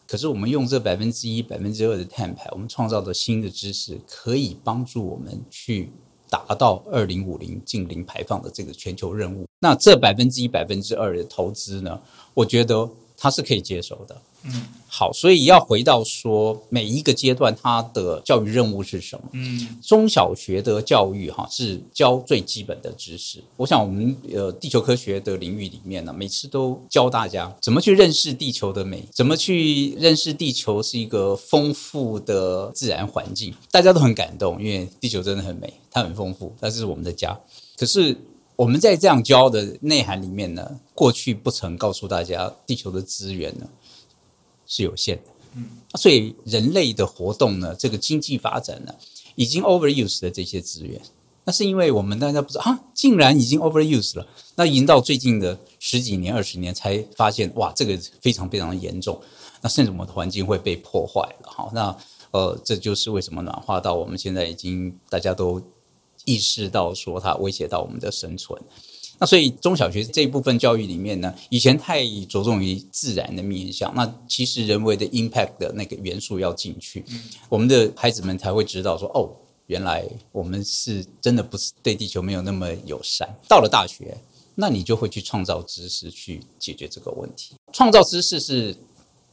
[0.08, 5.92] 可是我们用这百分之一、百分之二的碳排，我们创造的新的知识，可以帮助我们去
[6.30, 9.46] 达到二零五零近零排放的这个全球任务。
[9.60, 12.00] 那这百分之一、百分之二的投资呢？
[12.34, 14.22] 我觉得他是可以接受的。
[14.44, 14.54] 嗯，
[14.88, 19.30] 好，所以要回到说每一个阶段它的教育任务是什么？
[19.34, 23.44] 嗯，中小学的教育哈是教最基本的知识。
[23.58, 33.54] 我想我们呃地球科学的领域里面呢，每次都教大家怎么去认识地球的美，怎么去认识地球是一个丰富的自然环境。
[33.70, 37.38] 大家都很感动，因为地球真的很美，它很丰富，它是我们的家。
[37.76, 38.16] 可是
[38.60, 43.66] 我们在这样教的内涵里面呢，过去不曾告诉大家地球的资源呢。
[44.72, 45.24] 是有限的，
[45.56, 48.94] 嗯，所以人类的活动呢，这个经济发展呢，
[49.34, 51.02] 已经 overuse 了这些资源。
[51.46, 54.28] 那是因为我们大家不知道啊，竟然已经 overuse 了。
[54.56, 59.20] 那已经到最近的十几年、二十年才发现，哇，这个非常非常的严重。
[59.62, 61.50] 那甚至我们的环境会被破坏了。
[61.50, 61.98] 好，那
[62.30, 65.60] 呃，这就是为什么暖化到我们现在已经大家都
[66.30, 68.62] 意识到说它威胁到我们的生存。
[69.22, 77.04] 那所以中小学这一部分教育里面呢，以前太着重于自然的面向，那其实人为的 impact 的那个元素要进去，
[77.50, 79.28] 我们的孩子们才会知道说，哦，
[79.66, 83.28] 原来我们是真的不是对地球没有那么友善。
[83.50, 84.18] 到了大学，
[84.56, 87.56] 那你就会去创造知识去解决这个问题。
[87.74, 88.74] 创造知识是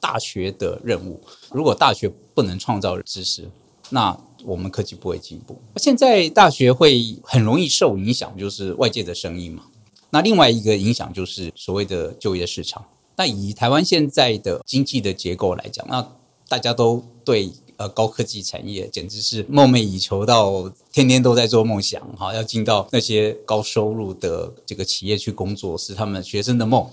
[0.00, 1.20] 大学的任务，
[1.52, 3.48] 如果大学不能创造知识，
[3.90, 5.60] 那我们科技不会进步。
[5.76, 9.64] 现在大学会很容易受影响，就是外界的声音嘛。
[10.10, 12.84] 那另外一个影响就是所谓的就业市场。
[13.16, 16.06] 那以台湾现在的经济的结构来讲，那
[16.48, 26.88] 大家都对呃高科技产业简直是梦寐以求，到天天都在做梦想哈，要进到那些高收入的这个企业去工作，是他们学生的梦。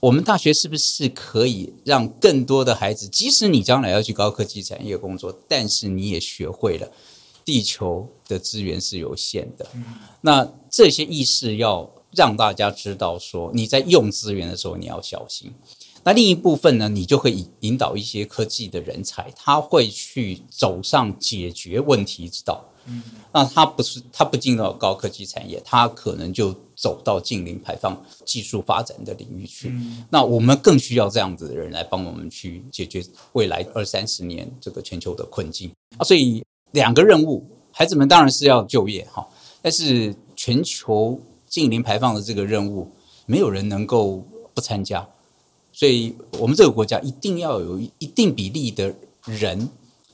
[0.00, 6.90] 我们大学是不是可以让更多的孩子，即使你将来要去高科技产业工作，但是你也学会了
[7.44, 9.66] 地球的资源是有限的。
[10.20, 11.90] 那这些意识要。
[12.14, 15.52] 让大家知道说，你在用资源的时候你要小心。
[16.02, 22.64] 那另一部分呢，你就会引引导一些科技的人才，他会去走上解决问题之道。
[22.86, 29.68] 嗯，那他不是他不进到高科技产业，他可能就走到近零排放技术发展的领域去。
[29.68, 36.04] 嗯，那我们更需要这样子的人来帮我们去解决未来二三十年这个全球的困境啊。
[36.04, 39.26] 所以两个任务，孩子们当然是要就业哈，
[39.60, 41.20] 但是全球。
[41.48, 42.90] 近零排放的这个任务，
[43.24, 44.22] 没有人能够
[44.52, 45.08] 不参加，
[45.72, 48.92] 所以我们这个国家一定要有一定比例的
[49.24, 49.66] 人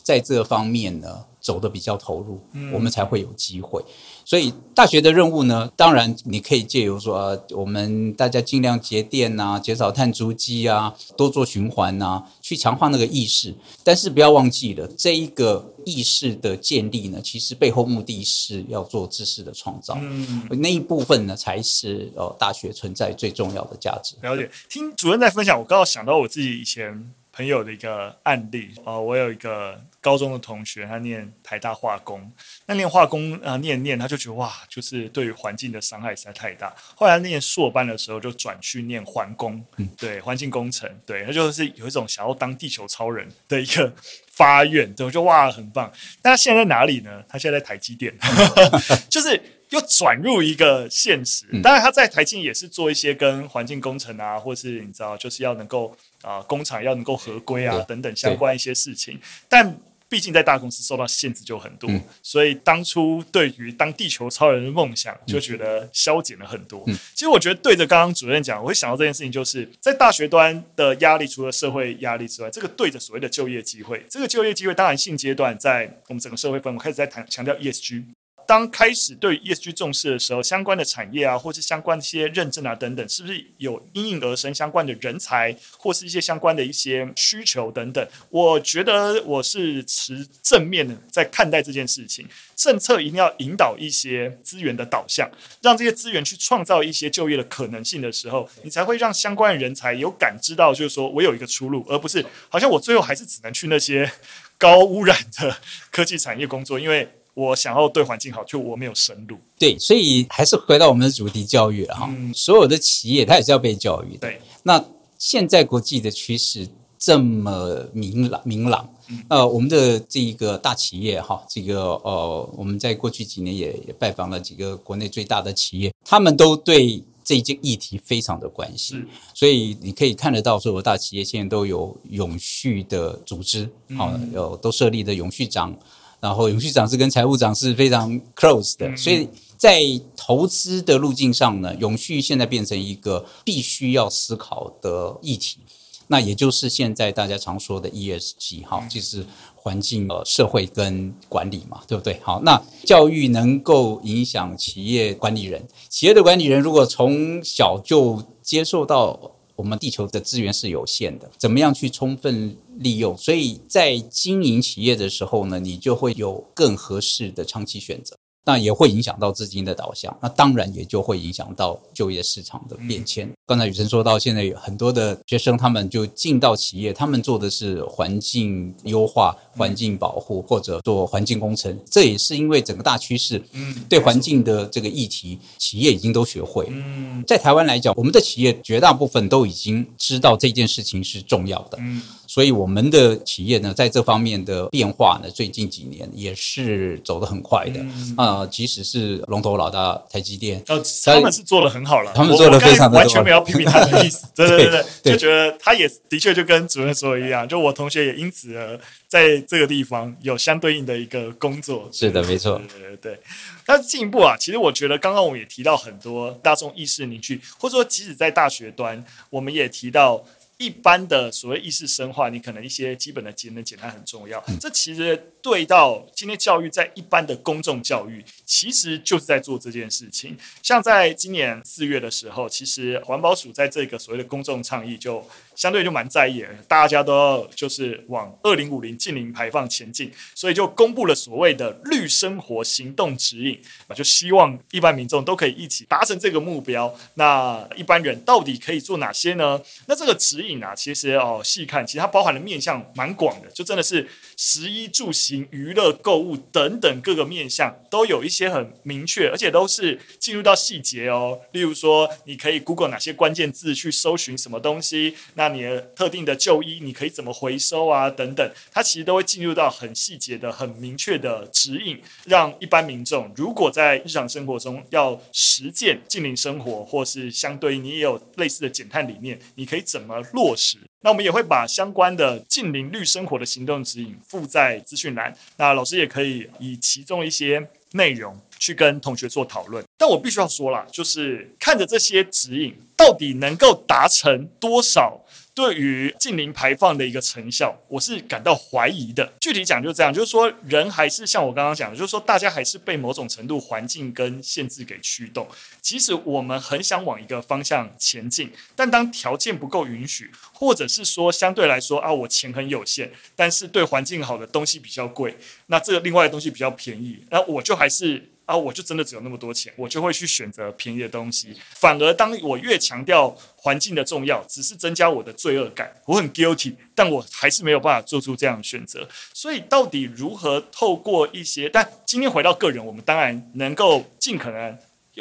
[0.02, 1.24] 在这方面呢。
[1.42, 2.40] 走的比较投入，
[2.72, 3.84] 我们才会有机会。
[4.24, 13.52] 所以大学的任务呢，当然你可以借由说，我们大家尽量节电啊，减少碳足迹啊，多做循环啊，去强化那个意识。
[13.82, 19.98] 但是不要忘记了，这一个意识的建立呢，其实背后目的是要做知识的创造。
[20.00, 24.14] 嗯，那一部分呢，才是呃大学存在最重要的价值。
[24.22, 28.70] 了解，听主任在分享，我刚好想到我自己以前朋友的一个案例。
[28.84, 29.80] 哦，我有一个。
[30.02, 32.30] 高中的同学，他念台大化工，
[32.66, 36.74] 那念化工啊，念念他就觉得哇，就是对于环境的伤害实在太大。
[36.96, 39.64] 后来念硕班的时候，就转去念环工，
[39.96, 43.94] 对，环境工程，对，他就是有一种想要当地球超人的一个
[44.32, 45.92] 发愿，对，我就哇，很棒。
[46.24, 47.22] 那他现在在哪里呢？
[47.28, 48.12] 他现在在台积电，
[49.08, 51.46] 就是又转入一个现实。
[51.62, 59.78] 当然，他在台积也是做一些跟环境工程啊，或是你知道，就是要能够啊、呃，工厂要能够合规啊，等等相关一些事情，但。
[60.12, 66.84] 毕竟在大公司受到限制就很多，嗯、所以当初对于当地球超人的梦想就觉得消减了很多。
[66.86, 78.04] 嗯、其实我觉得对着刚刚主任讲，我会想到这件事情，就是在大学端的压力，除了社会压力之外，这个对着所谓的就业机会，这个就业机会当然现阶段在我们整个社会氛围开始在谈强调 ESG。
[78.52, 88.06] 当开始对 ESG 重视的时候，相关的产业啊，或是相关的一些认证啊等等，是不是有应运而生相关的人才，或是一些相关的一些需求等等？
[88.28, 92.28] 我觉得我是持正面的在看待这件事情。
[92.54, 95.30] 政策一定要引导一些资源的导向，
[95.62, 104.12] 让这些资源去创造一些就业的可能性的时候，你才会让相关的人才有感知到，就是说我有一个出路，而不是好像我最后还是只能去那些
[104.58, 105.56] 高污染的
[105.90, 107.08] 科技产业工作，因为。
[107.34, 109.38] 我想要对环境好，就我没有深入。
[109.58, 112.06] 对，所以还是回到我们的主题教育了哈。
[112.10, 114.18] 嗯、所有的企业它也是要被教育的。
[114.20, 114.84] 对，那
[115.18, 116.68] 现在国际的趋势
[116.98, 118.86] 这么明朗明朗，
[119.28, 129.04] 呃，我们的这一个大企业哈，这个呃，我们在过去几年也也拜访了几个国内最大的企业，他们都对这一件议题非常的关心。
[129.32, 135.74] 所以你可以看得到，所有大企业现在都有永续的组织，好、嗯，有都设立的永续长。
[136.22, 139.82] 然后永续长是跟财务长是非常 close 的，所以在
[140.16, 145.58] 投资的路径上呢，永续现在变成一个必须要思考的议题。
[146.06, 152.20] 那也就是现在大家常说的 ESG 哈，就是环境、呃、社会跟管理嘛，对不对？
[152.22, 163.16] 好，那教育能够影响企业管理人，企业的管理人如果从小就接受到我们地球的资源是有限的，怎么样去充分利用？
[163.16, 168.16] 所以在经营企业的时候呢，你就会有更合适的长期选择。
[168.44, 173.28] 那也会影响到资金的导向，那当然也就会影响到就业市场的变迁。
[173.28, 181.78] 嗯、刚才雨辰说到，现在有很多的学生，他们就进到企业，他们做的是环境优化、环境保护或者做环境工程。
[181.90, 186.66] 这也是因为整个大趋势，嗯，对环境的这个议题，企业已经都学会。
[186.70, 191.78] 嗯，在台湾来讲，我们的企业绝大部分都已经知道这件事情是重要的。
[191.80, 192.02] 嗯。
[192.26, 197.84] 所以我们的企业呢，在这方面的变化呢，最近几年也是走得很快的。
[198.16, 204.26] 啊、呃，即使是龙头老大台积电，哦，他们是做的很好了，他们做的非常的完全没有批评他的意思。
[204.34, 211.88] 对对对对，对就觉得他也的确就跟主任说的一样，就我同学也因此而在这个地方有相对应的一个工作。
[211.92, 212.60] 是的，没错。
[212.68, 213.20] 对对对。
[213.66, 220.24] 那进一步啊，其实我觉得刚刚我们也提到很多大众意识凝聚，或者说即使在大学端，我们也提到。
[220.62, 224.40] 一般的所谓意识深化，你可能一些基本的节能减碳很重要。
[224.60, 230.36] 这其实对到今天教育在一般的公众教育，其实就是在做这件事情。
[230.62, 235.28] 像在今年四月的时候，其实环保署在这个所谓的公众倡议就。
[235.54, 246.94] 相对就蛮在意，大家都要就是往二零五零净零排放前进，所以就公布了所谓的绿生活行动指引啊，就希望一般民众都可以一起达成这个目标。
[247.14, 249.60] 那一般人到底可以做哪些呢？
[249.86, 261.40] 那这个指引啊，其实哦细看，其实它包含的面向蛮广的，就真的是食衣住行、娱乐、购物等等各个面向都有一些很明确，而且都是进入到细节哦。
[261.52, 268.08] 例如说，你可以 Google 哪些关键字去搜寻什么东西，那你的特定的旧衣，你可以怎么回收啊？
[268.08, 280.78] 等等，它其实都会进入到很细节的、很明确的指引，让一般民众如果在日常生活中要实践近邻生活，或是相对你也有类似的减碳理念，你可以怎么落实？
[281.00, 289.84] 那我们也会把相关的近邻绿生活的行动指引附在资讯栏，那老师也可以以其中一些内容去跟同学做讨论。
[290.02, 295.20] 但我必须要说啦，就是看着这些指引，到底能够达成多少？
[295.54, 299.32] 对于近零排放的一个成效，我是感到怀疑的。
[299.38, 305.46] 具体讲就是这样，就是说人还是像我刚刚讲的，就是说大家还是被某种程度环境跟限制给驱动。
[305.80, 315.36] 即使我们很想往一个方向前进，但当条件不够允许，或者是说相对来说啊，我钱很有限，但是对环境好的东西比较贵，
[315.66, 318.30] 那这个另外的东西比较便宜，那我就还是。
[318.52, 321.56] 然后，我就真的只有那么多钱，我就会去选择便宜的东西。
[321.74, 329.08] 反而，当我越强调环境的重要，只是增加我的罪恶感，我很 guilty，但我还是没有办法做出这样的选择。
[329.32, 331.70] 所以，到底如何透过一些……
[331.70, 334.78] 但今天回到个人，我们当然能够尽可能。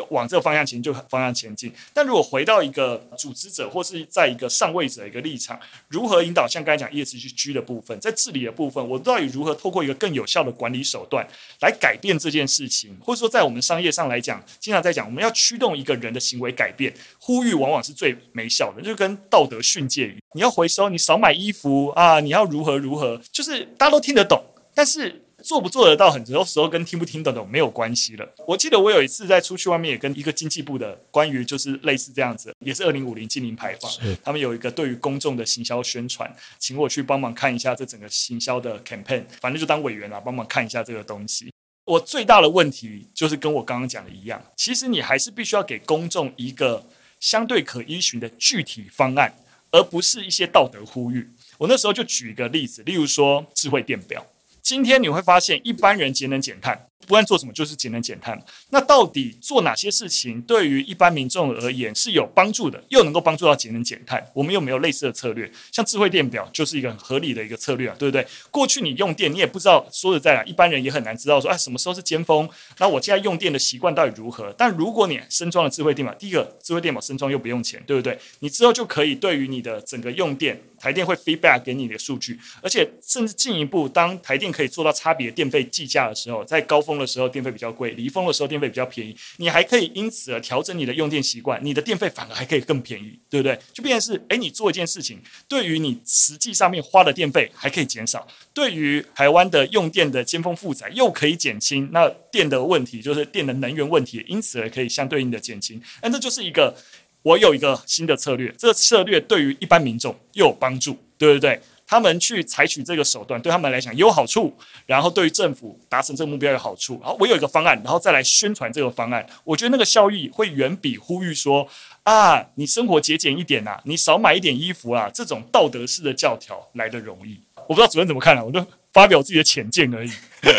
[0.10, 6.48] 往这个方向前就方向前进，但如果回到一个组织者或是在一个上位者一个立场，如何引导？
[6.48, 11.28] 像刚才讲 ESG 的部分，在治理的部分，我到底如何透过一个更有效的管理手段
[11.62, 12.98] 来改变这件事情？
[13.02, 25.26] 或者说，在我们商业上来讲，经常在讲我们要驱动一个人的行为改变，呼吁往往是最没效的，就跟道德训诫一样，你要回收，你少买衣服啊，你要如何如何，就是大家都听得懂，但是。
[25.42, 28.28] 做不做得到，很多时候跟听不听得懂没有关系了。
[28.48, 33.92] 我记得我有一次在出去外面，也跟一个经济部的关于就是类似这样子，也是二零五零净零排放，
[34.24, 41.52] 他们有一个对于公众的行销宣传，请我去帮忙看一下这整个行销的 campaign，反正就当委员啦，帮忙看一下这个东西。
[41.86, 46.86] 我最大的问题就是跟我刚刚讲的一样，其实你还是必须要给公众一个
[47.20, 49.34] 相对可依循的具体方案，
[49.72, 51.30] 而不是一些道德呼吁。
[51.58, 54.26] 我那时候就举一个例子，例如说智慧电表。
[54.62, 56.91] 今天你会发现，一般人节能减碳。
[57.02, 58.42] 不管做什么，就是节能减碳。
[58.70, 64.26] 那到底做哪些事情对于一般民众而言是有帮助的，又能够帮助到节能减碳？
[64.34, 65.52] 我们有没有类似的策略？
[65.72, 68.26] 像智慧电表就是一个很合理的一个策略啊，对不对？
[68.50, 72.49] 过去你用电，你也不知道，说实在的，一般人也很难知道说，哎，什么时候是尖峰？
[72.78, 74.54] 那我现在用电的习惯到底如何？
[74.58, 78.18] 但如果你身装了智慧电表，第一个，智慧电表身装又不用钱，对不对？
[78.39, 93.58] 你之后就可以对于你的整个用电，台电会 feedback 给你的数据，而且甚至进一步，当台电可以做到差别电费计价的时候，在高峰风的时候电费比较贵，离峰的时候电费比较便宜，你还可以因此而调整你的用电习惯，你的电费反而还可以更便宜，对不对？
[93.72, 106.76] 就变成是，诶，你做一件事情，对于你实际上面花的电费还可以减少，对于台湾的用电的尖峰负载又可以减轻，那电的问题就是电的能源问题，因此而可以相对应的减轻，那这就是一个
[107.22, 111.62] 我有一个新的策略，这个策略对于一般民众又有帮助，对不对？
[111.92, 114.54] 他们去采取这个手段，对他们来讲也有好处，
[114.86, 116.98] 然后对于政府达成这个目标有好处。
[117.02, 121.68] 然后我有一个方案，然后再来宣传这个方案，我觉得那个效益会远比呼吁说
[122.04, 127.38] 啊，你生活节俭一点呐，你少买一点衣服啊，这种道德式的教条来得容易。
[127.68, 130.12] 我不知道主任怎么看啊，我就发表自己的浅见而已。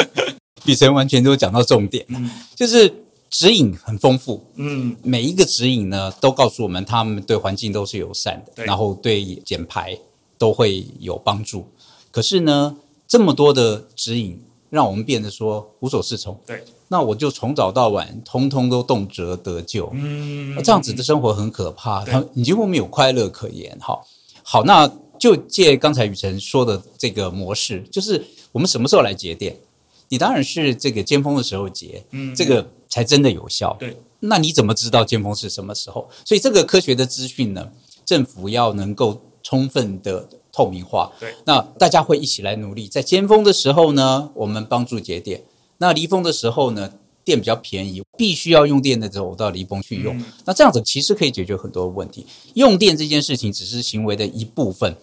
[0.70, 2.92] 雨辰完全都讲到重点，嗯，就是
[3.30, 9.98] 指引很丰富，嗯，每一个指引呢都告诉我们，他们对环境都是友善的，然后对减排。
[10.42, 11.68] 都会有帮助，
[12.10, 12.76] 可是呢，
[13.06, 16.36] 这么多的指引让我们变得说无所适从。
[16.44, 19.88] 对，那我就从早到晚，通通都动辄得救。
[19.94, 23.78] 嗯，这样子的生活很可怕，他你几乎没有快乐可言。
[23.80, 24.00] 哈，
[24.42, 29.56] 好，那就借刚才雨辰说的这个模式，就是我们什么时候来节电？
[30.08, 33.76] 你当然是这个尖峰的时候节，嗯，这个才真的有效。
[33.78, 36.10] 对，那你怎么知道尖峰是什么时候？
[36.24, 37.70] 所以这个科学的资讯呢，
[38.04, 39.22] 政府要能够。
[39.42, 45.40] 充分的透明化，对，那大家会一起来努力，在尖峰的时候呢，我们帮助节点；
[45.78, 46.92] 那离峰的时候呢，
[47.24, 50.16] 电比较便宜，必须要用电的时候，我到离峰去用。
[50.18, 50.24] 嗯。
[50.44, 52.26] 那这样子其实可以解决很多问题。
[52.54, 54.94] 用电这件事情只是行为的一部分，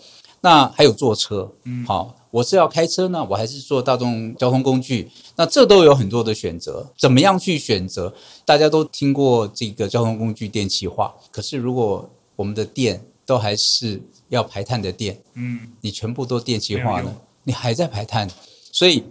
[0.41, 5.09] 那还有坐车，嗯，好，我是要开车呢，我还是坐大众交通工具？
[5.35, 8.13] 那这都有很多的选择，怎么样去选择？
[8.45, 18.27] 大家都听过这个交通工具电气化，可是如果我们的电都还是要排碳的电，嗯，你全部都电气化了，你还在排碳，
[18.71, 19.03] 所以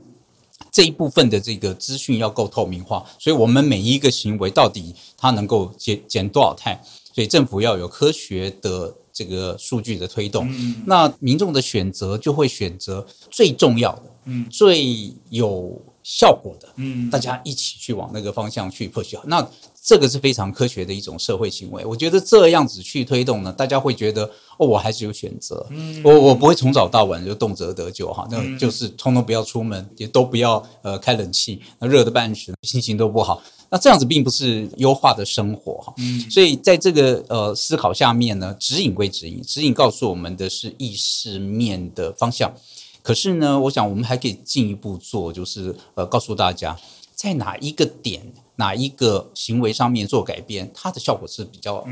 [0.72, 6.76] 这一部分的这个资讯要够透明化，所以我们每一个行为到底它能够减减多少碳，
[7.14, 19.48] 所以政府要有科学的这个数据的推动，嗯，那民众的选择就会选择最重要的，嗯，最有效果的，嗯，大家一起去往那个方向去 push，那。
[19.88, 42.52] 这个是非常科学的一种社会行为，我觉得这样子去推动呢，大家会觉得哦，我还是有选择，嗯，我我不会从早到晚就动辄得咎哈，那就是通通不要出门，也都不要呃开冷气，那热的半死，心情都不好，那这样子并不是优化的生活哈，嗯，所以在这个呃思考下面呢，指引归指引，指引告诉我们的是意识面的方向，
[43.00, 46.78] 可是呢，我想我们还可以进一步做，就是呃告诉大家
[47.18, 48.32] 在哪一个点。
[48.60, 51.86] 哪一个行为上面做改变，它的效果是比较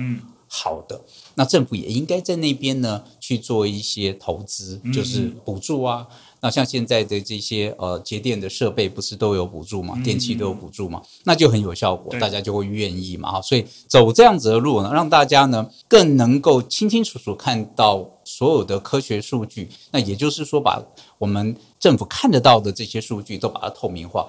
[0.48, 0.96] 好的。
[0.96, 1.02] 嗯、
[1.36, 6.08] 那政府也应该在那边呢去做一些投资，就是补助啊。
[6.10, 9.96] 嗯、那像现在的这些呃节电的设备，不是都有补助吗？
[10.02, 11.00] 电器都有补助吗？
[11.22, 13.40] 那就很有效果，大家就会愿意嘛。
[13.40, 19.68] 所以走这样子的路呢，让大家呢更能够清清楚楚看到所有的科学数据。
[19.92, 20.82] 那也就是说，把
[21.18, 24.28] 我们政府看得到的这些数据都把它透明化。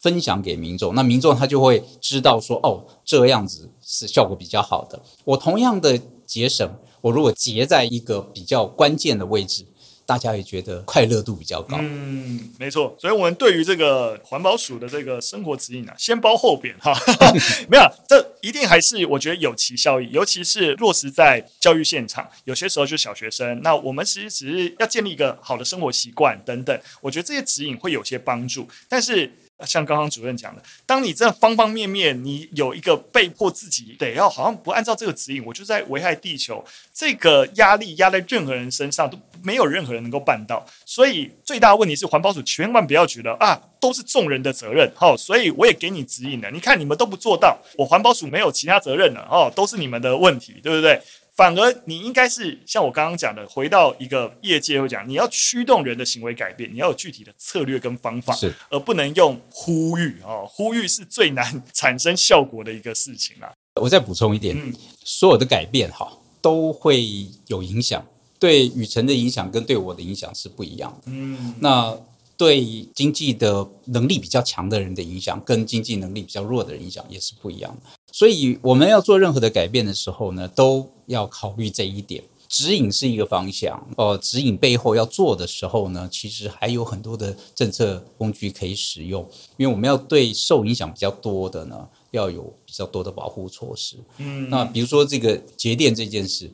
[0.00, 5.00] 分享给民众，那民众他就会知道说，哦，这样子是效果比较好的。
[5.24, 6.70] 我同样的节省，
[7.00, 9.64] 我如果节在一个比较关键的位置，
[10.06, 11.76] 大家也觉得快乐度比较高。
[11.80, 12.96] 嗯，没错。
[12.98, 16.94] 所以，我们对于这个环保署的这个生活指引啊，先褒后贬哈，
[17.68, 23.60] 没有，这一定还是我觉得有其效益，尤其是落实在教育现场，有些时候就是小学生。
[23.62, 29.30] 那我们其实只是要建立一个好的生活习惯等等，我觉得这些指引会有些帮助，但是。
[29.66, 40.64] 像刚刚主任讲的，当你这方方面面，你有一个被迫自己得要好像不按照这个指引，我就在危害地球，这个压力压在任何人身上都没有任何人能够办到。
[40.84, 44.90] 所以最大的问题是环保署千万不要觉得啊，都是众人的责任。
[44.94, 51.00] 好，所以我也给你指引了，你看你们都不做到，我环保署没有其他责任了哦，都是你们的问题，对不对？
[51.38, 63.52] 反而你应该是像我刚刚讲的，回到一个业界会讲，你要驱动人的行为改变，你要有具体的策略跟方法，是而不能用呼吁哦，呼吁是最难产生效果的一个事情啦。
[63.80, 64.74] 我再补充一点，嗯，
[65.04, 66.12] 所有的改变哈
[66.42, 67.06] 都会
[67.46, 68.04] 有影响，
[68.40, 71.02] 对雨辰的影响跟对我的影响是不一样的。
[71.06, 71.96] 嗯，那
[72.38, 77.90] 对经济的能力比较强的人的影响，跟经济能力比较弱的人影响也是不一样的。
[78.12, 82.22] 所以我们要做任何的改变的时候呢，都要考虑这一点。
[82.48, 89.28] 指引是一个方向，呃，指引背后要做的时候呢，其实还有很多的政策工具可以使用。
[89.58, 93.96] 因为我们要对受影响比较多的呢，要有比较多的保护措施。
[94.16, 96.50] 嗯，那比如说这个节电这件事。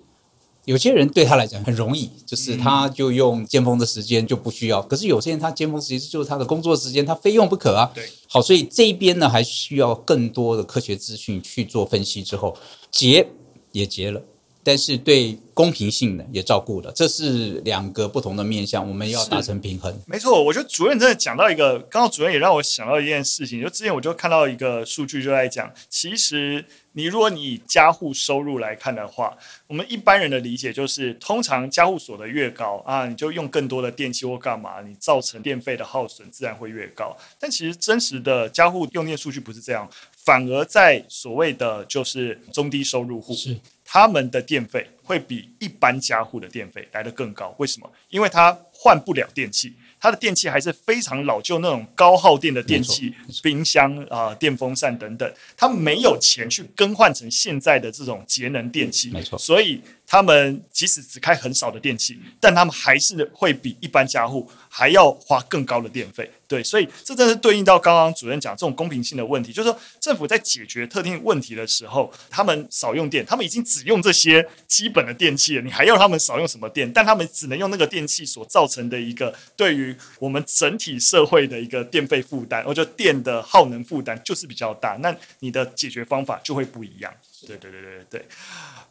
[0.65, 4.81] 有些人对他来讲很容易，就是他就用尖峰的时间就不需要。
[4.83, 7.91] 可是有些人他尖峰时间就是他的工作时间，他非用不可啊。
[7.95, 12.57] 对，好，所以这一边呢还需要更多的科学资讯去做分析之后，
[12.91, 13.27] 结
[13.73, 14.23] 也结了，
[14.65, 19.97] 但是对公平性呢也照顾了，这是两个不同的面向，我们要达成平衡。
[20.07, 29.37] 没错，我觉得主任真的讲到一个，刚刚主任也让我想到一件事情，就之前我就看到一个数据，就在讲，其实你如果你以家户收入来看的话，
[29.69, 37.17] 我们一般人的理解就是，通常家户所得越高啊，你就用更多的电器或干嘛，你造成电费的耗损自然会越高。
[37.39, 39.89] 但其实真实的家户用电数据不是这样，
[40.25, 43.57] 反而在所谓的就是中低收入户是。
[43.85, 47.91] 他们的电费会比一般家户的电费来得更高，为什么？
[48.09, 59.81] 因为他换不了电器，他的电器还是非常老旧那种高耗电的电器，冰箱啊、呃、电风扇等等，他没有钱去更换成现在的这种节能电器，没错，所以。
[60.07, 66.31] 他们即使只开很少的电器，但他们还是会比一般家户还要花更高的电费。
[66.47, 76.93] 对，所以这正是对应到刚刚主任讲这种公平性的问题，就是说政府在解决特定问题的时候，他们少用电，他们已经只用这些基本的电器了，你还要他们少用什么电？
[76.93, 84.99] 但他们只能用那个电器所造成的一个对于我们整体社会的一个电费负担，我觉得电的耗能负担就是比较大。
[85.01, 87.13] 那你的解决方法就会不一样。
[87.47, 88.27] 对对对对对。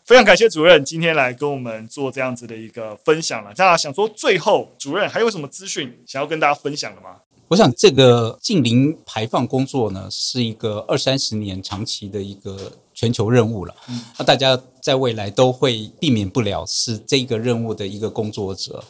[0.03, 3.53] 非常感谢主任今天来跟我们做这样子的一个分享了。
[3.53, 7.17] 大家想说，最后主任还有什么资讯想要跟大家分享的吗？
[7.49, 13.75] 我想这个近零排放工作呢，是一个二三十年长期的一个全球任务了。
[14.17, 18.83] 那、嗯、大家在未来都会避免不了是这个任务的一个工作者。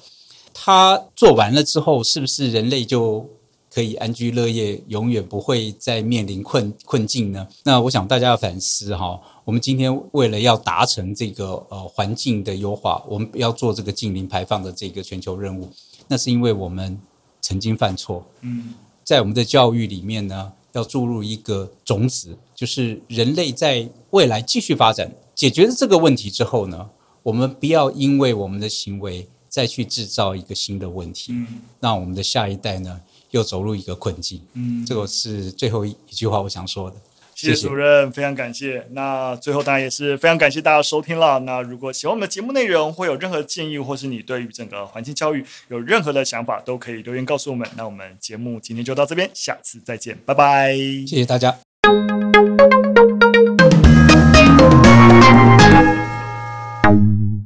[0.53, 3.27] 他做完了之后，是不是人类就
[3.73, 7.47] 可以安居乐业，永远不会再面临困困境呢？
[7.63, 9.19] 那我想大家要反思哈。
[9.43, 15.67] 我们今天为了要达成这个呃环境的优化，我们要做这个近零排放的这个全球任务，
[16.07, 16.99] 那是因为我们
[17.41, 18.23] 曾经犯错。
[18.41, 26.89] 嗯，在我们的教育里面呢，要注入一个种子，就是人类在未来继续发展，解决了这个问题之后呢，
[27.23, 31.47] 我们不要因为我们的行为再去制造一个新的问题，嗯，
[31.79, 33.01] 让我们的下一代呢
[33.33, 34.41] 又走入一个困境。
[34.53, 36.95] 嗯，这个是最后一句话我想说的。
[37.35, 38.87] 谢谢主任，非常感谢。
[38.91, 41.39] 那最后当然也是非常感谢大家收听了。
[41.39, 47.67] 那如果喜欢我们的节目内容，会有任何建议，或是你对于整个环境教育有任何的想法，都可以留言告诉我们。
[47.75, 50.75] 那我们节目今天就到这边，下次再见，拜拜。
[50.75, 51.57] 谢谢大家。